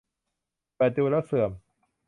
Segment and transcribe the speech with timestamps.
[0.75, 1.51] เปิดดูแล้วเสื่อม